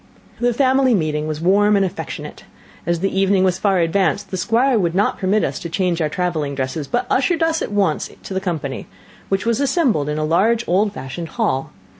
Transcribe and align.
The 0.39 0.51
family 0.51 0.95
meeting 0.95 1.27
was 1.27 1.41
warm 1.41 1.75
and 1.75 1.85
affectionate; 1.85 2.43
as 2.87 3.01
the 3.01 3.19
evening 3.19 3.43
was 3.43 3.59
far 3.59 3.77
advanced, 3.77 4.31
the 4.31 4.35
Squire 4.37 4.79
would 4.79 4.95
not 4.95 5.19
permit 5.19 5.43
us 5.43 5.59
to 5.59 5.69
change 5.69 6.01
our 6.01 6.09
travelling 6.09 6.55
dresses, 6.55 6.87
but 6.87 7.05
ushered 7.07 7.43
us 7.43 7.61
at 7.61 7.71
once 7.71 8.09
to 8.23 8.33
the 8.33 8.41
company, 8.41 8.87
which 9.29 9.45
was 9.45 9.59
assembled 9.61 10.09
in 10.09 10.17
a 10.17 10.25
large 10.25 10.67
old 10.67 10.91
fashioned 10.91 11.29
hall. 11.37 11.71